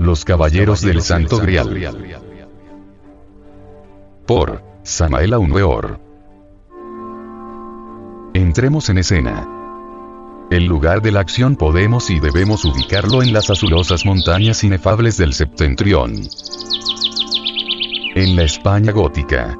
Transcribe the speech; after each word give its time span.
Los 0.00 0.24
Caballeros 0.24 0.80
del 0.80 1.02
Santo 1.02 1.36
Grial. 1.40 1.68
Por 4.26 4.62
Samael 4.82 5.34
Weor. 5.34 6.00
Entremos 8.32 8.88
en 8.88 8.96
escena. 8.96 9.46
El 10.50 10.64
lugar 10.64 11.02
de 11.02 11.12
la 11.12 11.20
acción 11.20 11.54
podemos 11.54 12.08
y 12.08 12.18
debemos 12.18 12.64
ubicarlo 12.64 13.22
en 13.22 13.34
las 13.34 13.50
azulosas 13.50 14.06
montañas 14.06 14.64
inefables 14.64 15.18
del 15.18 15.34
septentrión. 15.34 16.14
En 18.14 18.36
la 18.36 18.44
España 18.44 18.92
gótica. 18.92 19.58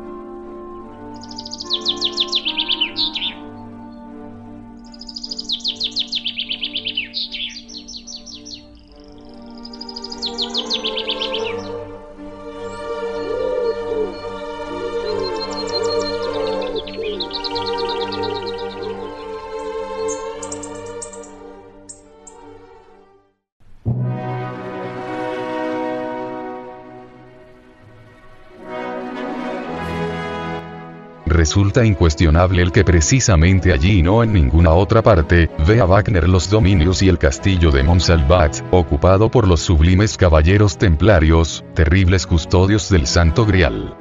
Resulta 31.31 31.85
incuestionable 31.85 32.61
el 32.61 32.73
que 32.73 32.85
precisamente 32.85 33.73
allí 33.73 34.01
y 34.01 34.03
no 34.03 34.23
en 34.23 34.33
ninguna 34.33 34.73
otra 34.73 35.03
parte, 35.03 35.49
ve 35.67 35.81
a 35.81 35.87
Wagner 35.87 36.29
los 36.29 36.51
dominios 36.51 37.03
y 37.03 37.09
el 37.09 37.19
castillo 37.19 37.71
de 37.71 37.83
Monsalvat, 37.83 38.63
ocupado 38.71 39.31
por 39.31 39.49
los 39.49 39.61
sublimes 39.61 40.17
caballeros 40.17 40.77
templarios, 40.77 41.65
terribles 41.75 42.27
custodios 42.27 42.91
del 42.91 43.07
Santo 43.07 43.47
Grial. 43.47 43.97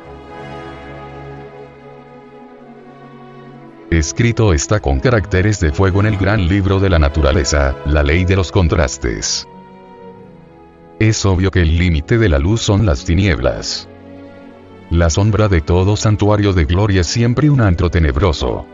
Escrito 3.91 4.53
está 4.53 4.80
con 4.80 4.99
caracteres 4.99 5.59
de 5.59 5.71
fuego 5.71 5.99
en 6.02 6.05
el 6.05 6.17
gran 6.17 6.47
libro 6.47 6.80
de 6.80 6.89
la 6.89 6.99
naturaleza, 6.99 7.75
la 7.86 8.03
ley 8.03 8.23
de 8.23 8.36
los 8.36 8.52
contrastes. 8.52 9.47
Es 10.99 11.25
obvio 11.25 11.49
que 11.49 11.61
el 11.61 11.77
límite 11.77 12.17
de 12.17 12.30
la 12.30 12.38
luz 12.38 12.61
son 12.61 12.86
las 12.86 13.05
tinieblas. 13.05 13.89
La 14.91 15.11
sombra 15.11 15.47
de 15.47 15.61
todo 15.61 15.95
santuario 15.95 16.51
de 16.51 16.65
gloria 16.65 17.01
es 17.01 17.07
siempre 17.07 17.47
un 17.51 17.61
antro 17.61 17.91
tenebroso. 17.91 18.65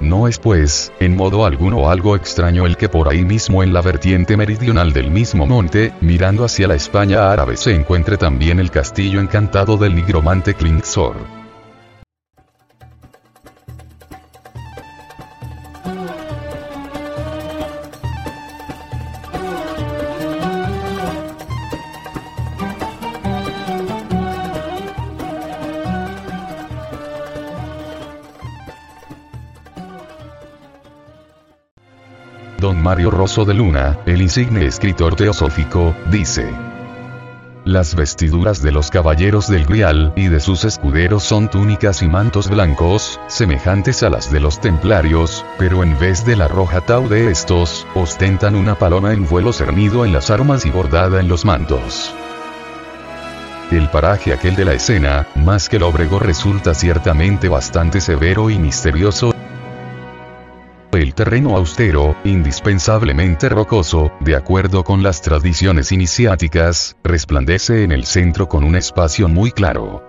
No 0.00 0.28
es 0.28 0.38
pues, 0.38 0.92
en 1.00 1.16
modo 1.16 1.44
alguno 1.44 1.90
algo 1.90 2.14
extraño 2.14 2.66
el 2.66 2.76
que 2.76 2.88
por 2.88 3.08
ahí 3.08 3.24
mismo 3.24 3.64
en 3.64 3.72
la 3.72 3.82
vertiente 3.82 4.36
meridional 4.36 4.92
del 4.92 5.10
mismo 5.10 5.44
monte, 5.44 5.92
mirando 6.00 6.44
hacia 6.44 6.68
la 6.68 6.76
España 6.76 7.32
árabe 7.32 7.56
se 7.56 7.74
encuentre 7.74 8.16
también 8.16 8.60
el 8.60 8.70
castillo 8.70 9.20
encantado 9.20 9.76
del 9.76 9.96
nigromante 9.96 10.54
Klingsor. 10.54 11.39
Mario 32.76 33.10
Rosso 33.10 33.44
de 33.44 33.54
Luna, 33.54 33.98
el 34.06 34.22
insigne 34.22 34.66
escritor 34.66 35.16
teosófico, 35.16 35.94
dice. 36.10 36.52
Las 37.64 37.94
vestiduras 37.94 38.62
de 38.62 38.72
los 38.72 38.90
caballeros 38.90 39.46
del 39.46 39.66
Grial 39.66 40.12
y 40.16 40.28
de 40.28 40.40
sus 40.40 40.64
escuderos 40.64 41.24
son 41.24 41.48
túnicas 41.48 42.02
y 42.02 42.08
mantos 42.08 42.48
blancos, 42.48 43.20
semejantes 43.28 44.02
a 44.02 44.10
las 44.10 44.32
de 44.32 44.40
los 44.40 44.60
templarios, 44.60 45.44
pero 45.58 45.82
en 45.82 45.98
vez 45.98 46.24
de 46.24 46.36
la 46.36 46.48
roja 46.48 46.80
tau 46.80 47.08
de 47.08 47.30
estos, 47.30 47.86
ostentan 47.94 48.54
una 48.54 48.76
paloma 48.76 49.12
en 49.12 49.28
vuelo 49.28 49.52
cernido 49.52 50.04
en 50.04 50.12
las 50.12 50.30
armas 50.30 50.64
y 50.64 50.70
bordada 50.70 51.20
en 51.20 51.28
los 51.28 51.44
mantos. 51.44 52.14
El 53.70 53.88
paraje 53.88 54.32
aquel 54.32 54.56
de 54.56 54.64
la 54.64 54.72
escena, 54.72 55.28
más 55.36 55.68
que 55.68 55.78
lóbrego 55.78 56.18
resulta 56.18 56.74
ciertamente 56.74 57.48
bastante 57.48 58.00
severo 58.00 58.50
y 58.50 58.58
misterioso, 58.58 59.32
el 60.98 61.14
terreno 61.14 61.56
austero, 61.56 62.16
indispensablemente 62.24 63.48
rocoso, 63.48 64.12
de 64.20 64.36
acuerdo 64.36 64.82
con 64.82 65.02
las 65.02 65.22
tradiciones 65.22 65.92
iniciáticas, 65.92 66.96
resplandece 67.04 67.84
en 67.84 67.92
el 67.92 68.04
centro 68.04 68.48
con 68.48 68.64
un 68.64 68.76
espacio 68.76 69.28
muy 69.28 69.52
claro. 69.52 70.02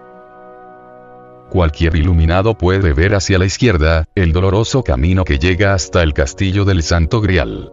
Cualquier 1.50 1.96
iluminado 1.96 2.58
puede 2.58 2.94
ver 2.94 3.14
hacia 3.14 3.38
la 3.38 3.46
izquierda, 3.46 4.06
el 4.16 4.32
doloroso 4.32 4.84
camino 4.84 5.24
que 5.24 5.38
llega 5.38 5.74
hasta 5.74 6.02
el 6.02 6.14
castillo 6.14 6.66
del 6.66 6.82
Santo 6.82 7.22
Grial. 7.22 7.72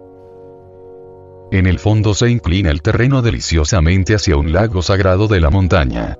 En 1.50 1.66
el 1.66 1.78
fondo 1.78 2.12
se 2.12 2.28
inclina 2.28 2.70
el 2.70 2.82
terreno 2.82 3.22
deliciosamente 3.22 4.14
hacia 4.14 4.36
un 4.36 4.52
lago 4.52 4.82
sagrado 4.82 5.28
de 5.28 5.40
la 5.40 5.48
montaña. 5.48 6.16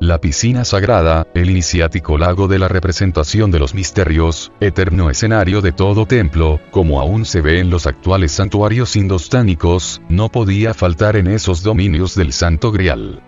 La 0.00 0.20
piscina 0.20 0.64
sagrada, 0.64 1.26
el 1.34 1.50
iniciático 1.50 2.18
lago 2.18 2.46
de 2.46 2.60
la 2.60 2.68
representación 2.68 3.50
de 3.50 3.58
los 3.58 3.74
misterios, 3.74 4.52
eterno 4.60 5.10
escenario 5.10 5.60
de 5.60 5.72
todo 5.72 6.06
templo, 6.06 6.60
como 6.70 7.00
aún 7.00 7.24
se 7.24 7.40
ve 7.40 7.58
en 7.58 7.68
los 7.68 7.88
actuales 7.88 8.30
santuarios 8.30 8.94
indostánicos, 8.94 10.00
no 10.08 10.28
podía 10.28 10.72
faltar 10.72 11.16
en 11.16 11.26
esos 11.26 11.64
dominios 11.64 12.14
del 12.14 12.32
Santo 12.32 12.70
Grial. 12.70 13.27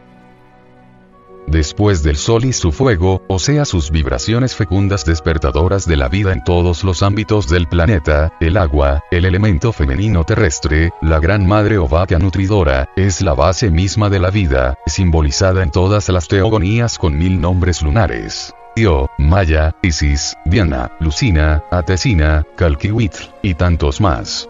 Después 1.51 2.05
del 2.05 2.17
sol 2.17 2.45
y 2.45 2.53
su 2.53 2.71
fuego, 2.71 3.23
o 3.29 3.41
sea 3.41 3.65
sus 3.65 3.91
vibraciones 3.91 4.55
fecundas 4.55 5.05
despertadoras 5.05 5.85
de 5.85 5.97
la 5.97 6.09
vida 6.09 6.33
en 6.33 6.45
todos 6.45 6.85
los 6.85 7.03
ámbitos 7.03 7.49
del 7.49 7.67
planeta, 7.67 8.33
el 8.39 8.57
agua, 8.57 9.03
el 9.11 9.25
elemento 9.25 9.73
femenino 9.73 10.23
terrestre, 10.23 10.93
la 11.03 11.19
gran 11.19 11.45
madre 11.45 11.77
o 11.79 11.89
vaca 11.89 12.21
nutridora, 12.21 12.89
es 12.95 13.21
la 13.21 13.35
base 13.35 13.69
misma 13.69 14.09
de 14.09 14.21
la 14.21 14.31
vida, 14.31 14.79
simbolizada 14.87 15.65
en 15.65 15.73
todas 15.73 16.09
las 16.09 16.29
teogonías 16.29 16.99
con 16.99 17.19
mil 17.19 17.41
nombres 17.41 17.83
lunares. 17.83 18.55
Io, 18.77 19.11
Maya, 19.19 19.75
Isis, 19.83 20.37
Diana, 20.45 20.93
Lucina, 21.01 21.65
Atesina, 21.73 22.47
Calquihuitl, 22.57 23.25
y 23.43 23.55
tantos 23.55 24.01
más. 24.01 24.49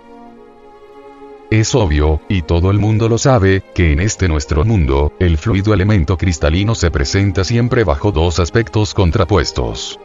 Es 1.50 1.74
obvio, 1.74 2.20
y 2.28 2.42
todo 2.42 2.70
el 2.70 2.78
mundo 2.78 3.08
lo 3.08 3.18
sabe, 3.18 3.64
que 3.74 3.92
en 3.92 3.98
este 3.98 4.28
nuestro 4.28 4.64
mundo, 4.64 5.12
el 5.18 5.36
fluido 5.36 5.74
elemento 5.74 6.16
cristalino 6.16 6.76
se 6.76 6.92
presenta 6.92 7.42
siempre 7.42 7.82
bajo 7.82 8.12
dos 8.12 8.38
aspectos 8.38 8.94
contrapuestos. 8.94 9.98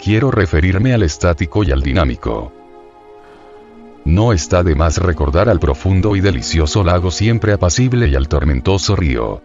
Quiero 0.00 0.30
referirme 0.30 0.94
al 0.94 1.02
estático 1.02 1.64
y 1.64 1.72
al 1.72 1.82
dinámico. 1.82 2.52
No 4.04 4.32
está 4.32 4.62
de 4.62 4.76
más 4.76 4.98
recordar 4.98 5.48
al 5.48 5.58
profundo 5.58 6.14
y 6.14 6.20
delicioso 6.20 6.84
lago 6.84 7.10
siempre 7.10 7.52
apacible 7.52 8.06
y 8.06 8.14
al 8.14 8.28
tormentoso 8.28 8.94
río. 8.94 9.42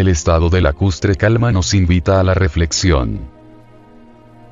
El 0.00 0.08
estado 0.08 0.48
de 0.48 0.62
lacustre 0.62 1.14
calma 1.14 1.52
nos 1.52 1.74
invita 1.74 2.20
a 2.20 2.22
la 2.22 2.32
reflexión. 2.32 3.20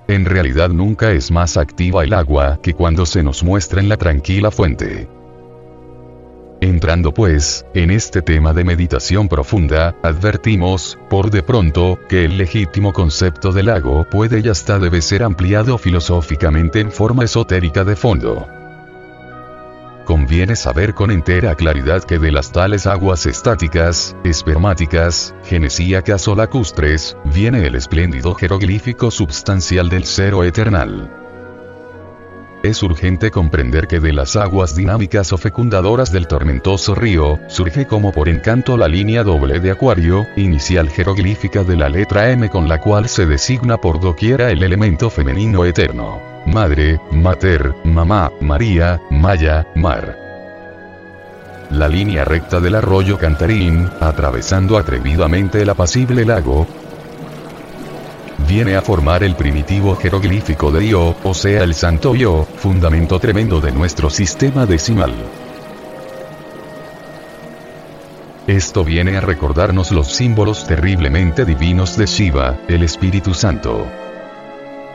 En 0.06 0.26
realidad 0.26 0.68
nunca 0.68 1.12
es 1.12 1.30
más 1.30 1.56
activa 1.56 2.04
el 2.04 2.12
agua 2.12 2.60
que 2.62 2.74
cuando 2.74 3.06
se 3.06 3.22
nos 3.22 3.42
muestra 3.42 3.80
en 3.80 3.88
la 3.88 3.96
tranquila 3.96 4.50
fuente. 4.50 5.08
Entrando 6.60 7.14
pues, 7.14 7.64
en 7.72 7.90
este 7.90 8.20
tema 8.20 8.52
de 8.52 8.64
meditación 8.64 9.26
profunda, 9.26 9.96
advertimos, 10.02 10.98
por 11.08 11.30
de 11.30 11.42
pronto, 11.42 11.98
que 12.10 12.26
el 12.26 12.36
legítimo 12.36 12.92
concepto 12.92 13.50
del 13.50 13.66
lago 13.66 14.06
puede 14.10 14.40
y 14.40 14.50
hasta 14.50 14.78
debe 14.78 15.00
ser 15.00 15.22
ampliado 15.22 15.78
filosóficamente 15.78 16.80
en 16.80 16.92
forma 16.92 17.24
esotérica 17.24 17.84
de 17.84 17.96
fondo. 17.96 18.46
Conviene 20.08 20.56
saber 20.56 20.94
con 20.94 21.10
entera 21.10 21.54
claridad 21.54 22.02
que 22.02 22.18
de 22.18 22.32
las 22.32 22.50
tales 22.50 22.86
aguas 22.86 23.26
estáticas, 23.26 24.16
espermáticas, 24.24 25.34
genesíacas 25.44 26.26
o 26.28 26.34
lacustres, 26.34 27.14
viene 27.26 27.66
el 27.66 27.74
espléndido 27.74 28.34
jeroglífico 28.34 29.10
substancial 29.10 29.90
del 29.90 30.06
cero 30.06 30.44
eternal. 30.44 31.14
es 32.62 32.82
urgente 32.82 33.30
comprender 33.30 33.86
que 33.86 34.00
de 34.00 34.14
las 34.14 34.34
aguas 34.34 34.74
dinámicas 34.74 35.30
o 35.34 35.36
fecundadoras 35.36 36.10
del 36.10 36.26
tormentoso 36.26 36.94
río, 36.94 37.38
surge 37.48 37.86
como 37.86 38.10
por 38.10 38.30
encanto 38.30 38.78
la 38.78 38.88
línea 38.88 39.22
doble 39.22 39.60
de 39.60 39.72
Acuario, 39.72 40.26
inicial 40.36 40.88
jeroglífica 40.88 41.64
de 41.64 41.76
la 41.76 41.90
letra 41.90 42.30
M 42.30 42.48
con 42.48 42.66
la 42.66 42.80
cual 42.80 43.10
se 43.10 43.26
designa 43.26 43.76
por 43.76 44.00
doquiera 44.00 44.50
el 44.50 44.62
elemento 44.62 45.10
femenino 45.10 45.66
eterno. 45.66 46.37
Madre, 46.52 46.98
Mater, 47.12 47.74
Mamá, 47.84 48.32
María, 48.40 49.00
Maya, 49.10 49.66
Mar. 49.74 50.16
La 51.70 51.88
línea 51.88 52.24
recta 52.24 52.58
del 52.58 52.74
arroyo 52.74 53.18
Cantarín, 53.18 53.88
atravesando 54.00 54.78
atrevidamente 54.78 55.60
el 55.60 55.68
apacible 55.68 56.24
lago, 56.24 56.66
viene 58.48 58.76
a 58.76 58.82
formar 58.82 59.22
el 59.22 59.36
primitivo 59.36 59.94
jeroglífico 59.94 60.72
de 60.72 60.86
Io, 60.86 61.14
o 61.22 61.34
sea 61.34 61.62
el 61.62 61.74
santo 61.74 62.14
Io, 62.14 62.44
fundamento 62.44 63.20
tremendo 63.20 63.60
de 63.60 63.70
nuestro 63.70 64.08
sistema 64.08 64.64
decimal. 64.64 65.12
Esto 68.46 68.84
viene 68.84 69.18
a 69.18 69.20
recordarnos 69.20 69.92
los 69.92 70.08
símbolos 70.08 70.66
terriblemente 70.66 71.44
divinos 71.44 71.98
de 71.98 72.06
Shiva, 72.06 72.56
el 72.68 72.82
Espíritu 72.82 73.34
Santo. 73.34 74.07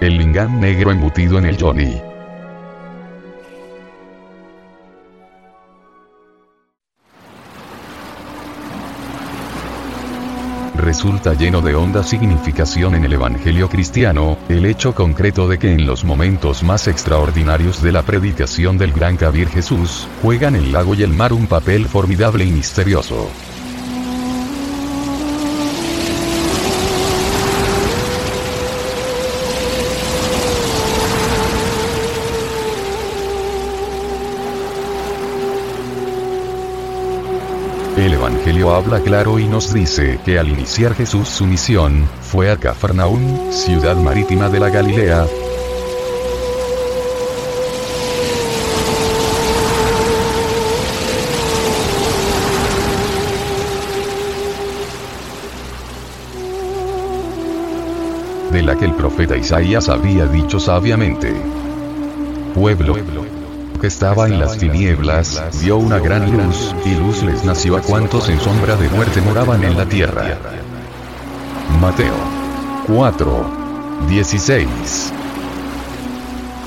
El 0.04 0.18
lingam 0.18 0.60
negro 0.60 0.92
embutido 0.92 1.38
en 1.38 1.46
el 1.46 1.56
yoni. 1.56 2.02
resulta 10.76 11.34
lleno 11.34 11.62
de 11.62 11.74
honda 11.74 12.04
significación 12.04 12.96
en 12.96 13.06
el 13.06 13.14
Evangelio 13.14 13.70
cristiano, 13.70 14.38
el 14.50 14.66
hecho 14.66 14.94
concreto 14.94 15.48
de 15.48 15.58
que 15.58 15.72
en 15.72 15.86
los 15.86 16.04
momentos 16.04 16.64
más 16.64 16.90
extraordinarios 16.90 17.82
de 17.82 17.94
la 17.94 18.04
predicación 18.04 18.78
del 18.78 18.92
gran 18.92 19.16
Kabir 19.16 19.48
Jesús, 19.48 20.06
juegan 20.22 20.58
el 20.58 20.74
lago 20.74 20.96
y 20.96 21.04
el 21.04 21.14
mar 21.14 21.32
un 21.32 21.48
papel 21.48 21.88
formidable 21.88 22.44
y 22.44 22.52
misterioso. 22.52 23.30
El 37.98 38.16
Evangelio 38.16 38.74
habla 38.74 39.02
claro 39.02 39.38
y 39.38 39.48
nos 39.48 39.72
dice 39.72 40.20
que 40.26 40.40
al 40.40 40.50
iniciar 40.50 40.96
Jesús 40.96 41.30
su 41.30 41.46
misión, 41.46 42.10
fue 42.22 42.50
a 42.50 42.58
Cafarnaún, 42.58 43.52
ciudad 43.52 43.96
marítima 43.96 44.50
de 44.50 44.60
la 44.60 44.70
Galilea, 44.70 45.28
de 58.52 58.62
la 58.64 58.76
que 58.76 58.86
el 58.86 58.96
profeta 58.96 59.38
Isaías 59.38 59.88
había 59.88 60.26
dicho 60.26 60.60
sabiamente. 60.60 61.32
Pueblo, 62.56 62.96
que 63.84 63.88
estaba 63.88 64.28
en 64.28 64.40
las 64.40 64.58
tinieblas, 64.58 65.44
vio 65.62 65.76
una 65.76 66.00
gran 66.00 66.32
luz, 66.32 66.74
y 66.86 66.96
luz 66.96 67.22
les 67.22 67.44
nació 67.44 67.76
a 67.76 67.82
cuantos 67.82 68.30
en 68.30 68.40
sombra 68.40 68.78
de 68.78 68.88
muerte 68.88 69.20
moraban 69.20 69.62
en 69.62 69.76
la 69.76 69.86
tierra. 69.86 70.38
Mateo 71.82 72.16
4. 72.88 74.08
16. 74.08 74.68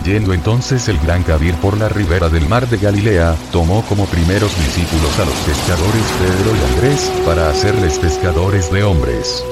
Yendo 0.04 0.34
entonces 0.34 0.88
el 0.88 0.98
gran 0.98 1.22
Cabir 1.22 1.54
por 1.54 1.78
la 1.78 1.88
ribera 1.88 2.28
del 2.28 2.46
mar 2.50 2.68
de 2.68 2.76
Galilea, 2.76 3.34
tomó 3.50 3.82
como 3.86 4.04
primeros 4.04 4.54
discípulos 4.58 5.18
a 5.18 5.24
los 5.24 5.36
pescadores 5.36 6.04
Pedro 6.20 6.54
y 6.54 6.74
Andrés, 6.74 7.10
para 7.24 7.48
hacerles 7.48 7.98
pescadores 7.98 8.70
de 8.70 8.84
hombres. 8.84 9.42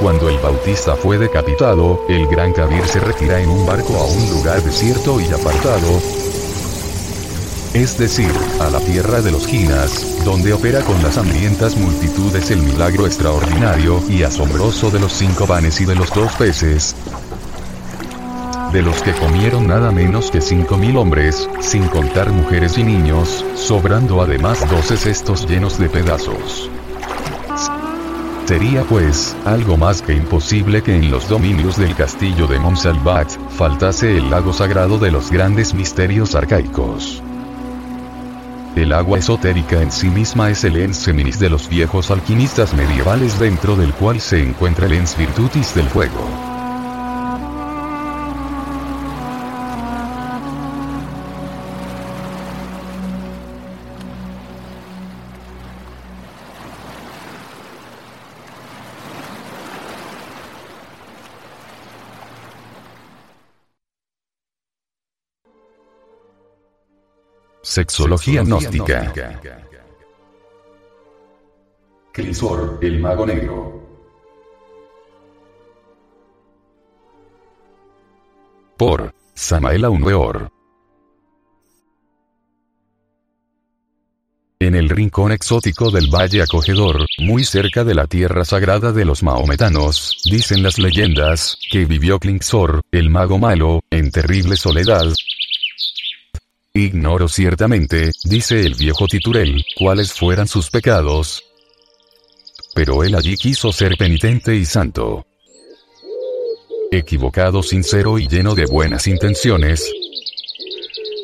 Cuando 0.00 0.30
el 0.30 0.38
Bautista 0.38 0.96
fue 0.96 1.18
decapitado, 1.18 2.00
el 2.08 2.26
gran 2.26 2.54
Kabir 2.54 2.86
se 2.86 3.00
retira 3.00 3.38
en 3.38 3.50
un 3.50 3.66
barco 3.66 3.94
a 3.96 4.06
un 4.06 4.30
lugar 4.30 4.62
desierto 4.62 5.20
y 5.20 5.26
apartado, 5.26 6.00
es 7.74 7.98
decir, 7.98 8.32
a 8.60 8.70
la 8.70 8.80
tierra 8.80 9.20
de 9.20 9.30
los 9.30 9.46
Ginas, 9.46 10.24
donde 10.24 10.54
opera 10.54 10.80
con 10.80 11.02
las 11.02 11.18
hambrientas 11.18 11.76
multitudes 11.76 12.50
el 12.50 12.62
milagro 12.62 13.04
extraordinario 13.04 14.02
y 14.08 14.22
asombroso 14.22 14.90
de 14.90 15.00
los 15.00 15.12
cinco 15.12 15.46
panes 15.46 15.78
y 15.82 15.84
de 15.84 15.94
los 15.94 16.08
dos 16.14 16.32
peces, 16.32 16.96
de 18.72 18.80
los 18.80 19.02
que 19.02 19.12
comieron 19.12 19.66
nada 19.66 19.92
menos 19.92 20.30
que 20.30 20.40
cinco 20.40 20.78
mil 20.78 20.96
hombres, 20.96 21.46
sin 21.60 21.86
contar 21.88 22.30
mujeres 22.30 22.78
y 22.78 22.84
niños, 22.84 23.44
sobrando 23.54 24.22
además 24.22 24.66
doce 24.70 24.96
cestos 24.96 25.46
llenos 25.46 25.78
de 25.78 25.90
pedazos. 25.90 26.70
Sería 28.50 28.82
pues, 28.82 29.36
algo 29.44 29.76
más 29.76 30.02
que 30.02 30.12
imposible 30.12 30.82
que 30.82 30.96
en 30.96 31.08
los 31.08 31.28
dominios 31.28 31.76
del 31.76 31.94
castillo 31.94 32.48
de 32.48 32.58
Monsalvat, 32.58 33.30
faltase 33.50 34.16
el 34.16 34.28
lago 34.28 34.52
sagrado 34.52 34.98
de 34.98 35.12
los 35.12 35.30
grandes 35.30 35.72
misterios 35.72 36.34
arcaicos. 36.34 37.22
El 38.74 38.92
agua 38.92 39.20
esotérica 39.20 39.80
en 39.80 39.92
sí 39.92 40.08
misma 40.08 40.50
es 40.50 40.64
el 40.64 40.78
ens 40.78 40.96
seminis 40.96 41.38
de 41.38 41.48
los 41.48 41.68
viejos 41.68 42.10
alquimistas 42.10 42.74
medievales 42.74 43.38
dentro 43.38 43.76
del 43.76 43.92
cual 43.92 44.20
se 44.20 44.42
encuentra 44.42 44.86
el 44.86 44.94
ens 44.94 45.16
virtutis 45.16 45.72
del 45.76 45.86
fuego. 45.86 46.49
Sexología 67.70 68.42
gnóstica. 68.42 69.12
Crisor, 72.12 72.80
el 72.82 72.98
mago 72.98 73.24
negro. 73.24 73.88
Por 78.76 79.14
Samael 79.34 79.84
Aunweor. 79.84 80.50
En 84.58 84.74
el 84.74 84.88
rincón 84.88 85.30
exótico 85.30 85.92
del 85.92 86.08
Valle 86.12 86.42
Acogedor, 86.42 87.06
muy 87.20 87.44
cerca 87.44 87.84
de 87.84 87.94
la 87.94 88.08
tierra 88.08 88.44
sagrada 88.44 88.90
de 88.90 89.04
los 89.04 89.22
maometanos, 89.22 90.20
dicen 90.24 90.64
las 90.64 90.76
leyendas, 90.80 91.56
que 91.70 91.84
vivió 91.84 92.18
Klinxor, 92.18 92.80
el 92.90 93.10
mago 93.10 93.38
malo, 93.38 93.80
en 93.90 94.10
terrible 94.10 94.56
soledad, 94.56 95.06
Ignoro 96.72 97.28
ciertamente, 97.28 98.12
dice 98.24 98.60
el 98.60 98.74
viejo 98.74 99.06
Titurel, 99.08 99.64
cuáles 99.76 100.12
fueran 100.12 100.46
sus 100.46 100.70
pecados. 100.70 101.42
Pero 102.74 103.02
él 103.02 103.16
allí 103.16 103.36
quiso 103.36 103.72
ser 103.72 103.96
penitente 103.96 104.54
y 104.54 104.64
santo. 104.64 105.26
Equivocado, 106.92 107.64
sincero 107.64 108.20
y 108.20 108.28
lleno 108.28 108.54
de 108.54 108.66
buenas 108.66 109.08
intenciones. 109.08 109.92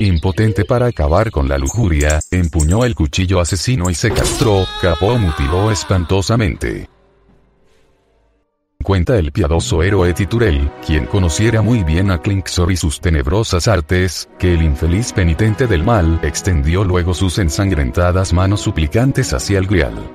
Impotente 0.00 0.64
para 0.64 0.86
acabar 0.86 1.30
con 1.30 1.48
la 1.48 1.58
lujuria, 1.58 2.18
empuñó 2.32 2.84
el 2.84 2.96
cuchillo 2.96 3.38
asesino 3.38 3.88
y 3.88 3.94
se 3.94 4.10
castró, 4.10 4.66
capó 4.80 5.16
mutiló 5.16 5.70
espantosamente 5.70 6.88
cuenta 8.86 9.18
el 9.18 9.32
piadoso 9.32 9.82
héroe 9.82 10.14
Titurel, 10.14 10.70
quien 10.86 11.06
conociera 11.06 11.60
muy 11.60 11.82
bien 11.82 12.12
a 12.12 12.22
Klinksor 12.22 12.70
y 12.70 12.76
sus 12.76 13.00
tenebrosas 13.00 13.66
artes, 13.66 14.28
que 14.38 14.54
el 14.54 14.62
infeliz 14.62 15.12
penitente 15.12 15.66
del 15.66 15.82
mal 15.82 16.20
extendió 16.22 16.84
luego 16.84 17.12
sus 17.12 17.40
ensangrentadas 17.40 18.32
manos 18.32 18.60
suplicantes 18.60 19.32
hacia 19.32 19.58
el 19.58 19.66
Grial. 19.66 20.08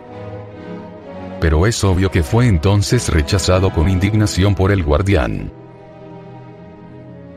Pero 1.41 1.67
es 1.67 1.83
obvio 1.83 2.11
que 2.11 2.23
fue 2.23 2.47
entonces 2.47 3.09
rechazado 3.09 3.73
con 3.73 3.89
indignación 3.89 4.55
por 4.55 4.71
el 4.71 4.83
guardián. 4.83 5.51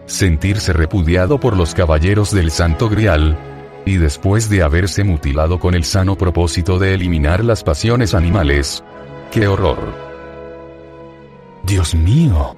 Sentirse 0.06 0.72
repudiado 0.72 1.40
por 1.40 1.56
los 1.56 1.74
caballeros 1.74 2.30
del 2.30 2.52
Santo 2.52 2.88
Grial, 2.88 3.36
y 3.84 3.96
después 3.96 4.48
de 4.48 4.62
haberse 4.62 5.02
mutilado 5.02 5.58
con 5.58 5.74
el 5.74 5.82
sano 5.82 6.16
propósito 6.16 6.78
de 6.78 6.94
eliminar 6.94 7.44
las 7.44 7.64
pasiones 7.64 8.14
animales, 8.14 8.84
¡qué 9.32 9.48
horror! 9.48 10.13
Dios 11.66 11.94
mío. 11.94 12.54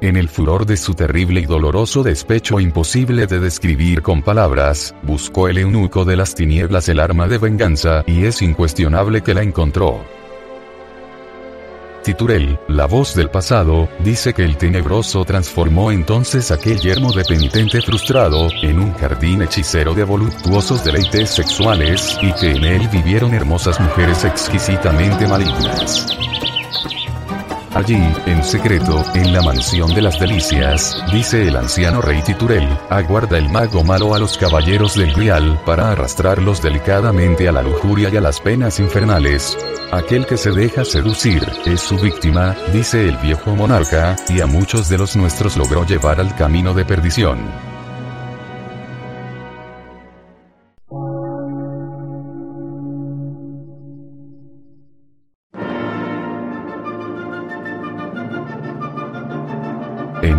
En 0.00 0.16
el 0.16 0.28
furor 0.28 0.64
de 0.64 0.76
su 0.76 0.94
terrible 0.94 1.40
y 1.40 1.46
doloroso 1.46 2.04
despecho 2.04 2.60
imposible 2.60 3.26
de 3.26 3.40
describir 3.40 4.00
con 4.00 4.22
palabras, 4.22 4.94
buscó 5.02 5.48
el 5.48 5.58
eunuco 5.58 6.04
de 6.04 6.16
las 6.16 6.36
tinieblas 6.36 6.88
el 6.88 7.00
arma 7.00 7.26
de 7.26 7.38
venganza 7.38 8.04
y 8.06 8.26
es 8.26 8.40
incuestionable 8.40 9.22
que 9.22 9.34
la 9.34 9.42
encontró. 9.42 10.04
Titurel, 12.04 12.60
la 12.68 12.86
voz 12.86 13.16
del 13.16 13.28
pasado, 13.28 13.88
dice 14.04 14.32
que 14.32 14.44
el 14.44 14.56
tenebroso 14.56 15.24
transformó 15.24 15.90
entonces 15.90 16.52
aquel 16.52 16.78
yermo 16.78 17.12
de 17.12 17.24
penitente 17.24 17.82
frustrado, 17.82 18.48
en 18.62 18.78
un 18.78 18.94
jardín 18.94 19.42
hechicero 19.42 19.94
de 19.94 20.04
voluptuosos 20.04 20.84
deleites 20.84 21.30
sexuales, 21.30 22.16
y 22.22 22.32
que 22.34 22.52
en 22.52 22.64
él 22.64 22.88
vivieron 22.88 23.34
hermosas 23.34 23.80
mujeres 23.80 24.24
exquisitamente 24.24 25.26
malignas. 25.26 26.06
Allí, 27.78 28.12
en 28.26 28.42
secreto, 28.42 29.04
en 29.14 29.32
la 29.32 29.40
mansión 29.40 29.94
de 29.94 30.02
las 30.02 30.18
delicias, 30.18 31.00
dice 31.12 31.46
el 31.46 31.54
anciano 31.54 32.00
rey 32.00 32.20
Titurel, 32.22 32.68
aguarda 32.90 33.38
el 33.38 33.48
mago 33.50 33.84
malo 33.84 34.14
a 34.14 34.18
los 34.18 34.36
caballeros 34.36 34.96
del 34.96 35.14
Grial 35.14 35.62
para 35.64 35.92
arrastrarlos 35.92 36.60
delicadamente 36.60 37.48
a 37.48 37.52
la 37.52 37.62
lujuria 37.62 38.08
y 38.12 38.16
a 38.16 38.20
las 38.20 38.40
penas 38.40 38.80
infernales. 38.80 39.56
Aquel 39.92 40.26
que 40.26 40.36
se 40.36 40.50
deja 40.50 40.84
seducir, 40.84 41.40
es 41.66 41.80
su 41.80 41.96
víctima, 41.98 42.56
dice 42.72 43.08
el 43.08 43.16
viejo 43.18 43.54
monarca, 43.54 44.16
y 44.28 44.40
a 44.40 44.46
muchos 44.46 44.88
de 44.88 44.98
los 44.98 45.14
nuestros 45.14 45.56
logró 45.56 45.86
llevar 45.86 46.18
al 46.18 46.34
camino 46.34 46.74
de 46.74 46.84
perdición. 46.84 47.67